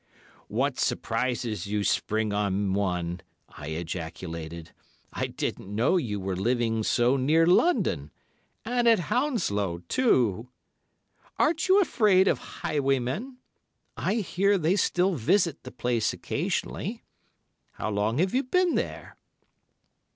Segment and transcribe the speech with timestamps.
[0.47, 4.71] "What surprises you spring on one," I ejaculated.
[5.13, 10.49] "I didn't know you were living so near London—and at Hounslow, too!
[11.37, 13.37] Aren't you afraid of highwaymen.
[13.95, 17.03] I hear they still visit the place occasionally.
[17.73, 19.17] How long have you been there?"